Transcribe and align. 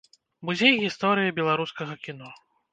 Музей 0.49 0.73
гісторыі 0.85 1.35
беларускага 1.43 2.01
кіно. 2.09 2.35